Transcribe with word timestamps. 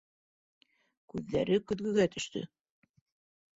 Күҙҙәре 1.13 1.61
көҙгөгә 1.73 2.09
төштө. 2.19 2.45